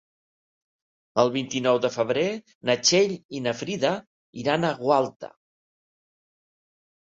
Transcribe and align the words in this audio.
El 1.23 1.27
vint-i-nou 1.35 1.77
de 1.83 1.91
febrer 1.95 2.23
na 2.69 2.75
Txell 2.87 3.13
i 3.41 3.43
na 3.49 3.53
Frida 3.59 3.93
iran 4.45 4.67
a 4.67 4.73
Gualta. 4.81 5.31